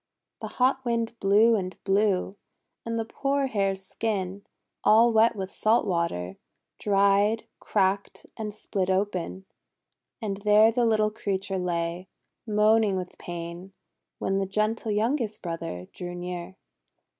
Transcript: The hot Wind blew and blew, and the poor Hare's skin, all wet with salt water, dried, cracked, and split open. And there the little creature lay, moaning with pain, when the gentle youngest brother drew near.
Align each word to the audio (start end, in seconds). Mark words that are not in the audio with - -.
The 0.41 0.47
hot 0.57 0.83
Wind 0.83 1.13
blew 1.19 1.55
and 1.55 1.77
blew, 1.83 2.33
and 2.83 2.97
the 2.97 3.05
poor 3.05 3.45
Hare's 3.45 3.85
skin, 3.85 4.41
all 4.83 5.13
wet 5.13 5.35
with 5.35 5.51
salt 5.51 5.85
water, 5.85 6.37
dried, 6.79 7.45
cracked, 7.59 8.25
and 8.35 8.51
split 8.51 8.89
open. 8.89 9.45
And 10.19 10.37
there 10.37 10.71
the 10.71 10.87
little 10.87 11.11
creature 11.11 11.59
lay, 11.59 12.07
moaning 12.47 12.95
with 12.97 13.19
pain, 13.19 13.73
when 14.17 14.39
the 14.39 14.47
gentle 14.47 14.89
youngest 14.91 15.43
brother 15.43 15.85
drew 15.93 16.15
near. 16.15 16.55